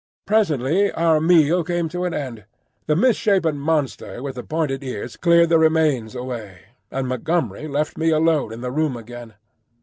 Presently 0.25 0.91
our 0.93 1.19
meal 1.21 1.63
came 1.63 1.87
to 1.89 2.05
an 2.05 2.13
end; 2.15 2.45
the 2.87 2.95
misshapen 2.95 3.59
monster 3.59 4.23
with 4.23 4.33
the 4.33 4.41
pointed 4.41 4.83
ears 4.83 5.15
cleared 5.15 5.49
the 5.49 5.59
remains 5.59 6.15
away, 6.15 6.61
and 6.89 7.07
Montgomery 7.07 7.67
left 7.67 7.99
me 7.99 8.09
alone 8.09 8.51
in 8.51 8.61
the 8.61 8.71
room 8.71 8.97
again. 8.97 9.35